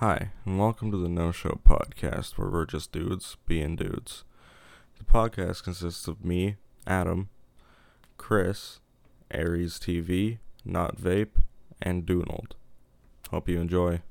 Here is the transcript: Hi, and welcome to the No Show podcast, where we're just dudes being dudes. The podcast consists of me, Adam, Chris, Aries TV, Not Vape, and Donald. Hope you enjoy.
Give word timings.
Hi, 0.00 0.30
and 0.46 0.60
welcome 0.60 0.92
to 0.92 0.96
the 0.96 1.08
No 1.08 1.32
Show 1.32 1.58
podcast, 1.66 2.38
where 2.38 2.48
we're 2.48 2.66
just 2.66 2.92
dudes 2.92 3.36
being 3.46 3.74
dudes. 3.74 4.22
The 4.96 5.02
podcast 5.02 5.64
consists 5.64 6.06
of 6.06 6.24
me, 6.24 6.54
Adam, 6.86 7.30
Chris, 8.16 8.78
Aries 9.32 9.76
TV, 9.76 10.38
Not 10.64 10.98
Vape, 10.98 11.42
and 11.82 12.06
Donald. 12.06 12.54
Hope 13.32 13.48
you 13.48 13.60
enjoy. 13.60 14.02